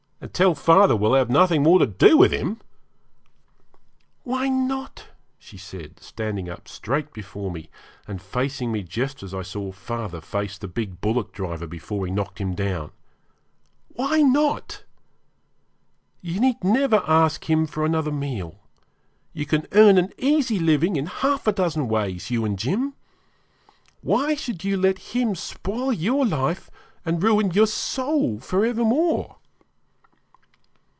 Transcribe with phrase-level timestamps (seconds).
[0.23, 2.59] 'And tell father we'll have nothing more to do with him!'
[4.23, 5.07] 'Why not?'
[5.39, 7.71] she said, standing up straight before me,
[8.07, 12.11] and facing me just as I saw father face the big bullock driver before he
[12.11, 12.91] knocked him down.
[13.89, 14.83] 'Why not?
[16.21, 18.59] You need never ask him for another meal;
[19.33, 22.93] you can earn an easy living in half a dozen ways, you and Jim.
[24.01, 26.69] Why should you let him spoil your life
[27.03, 29.37] and ruin your soul for evermore?'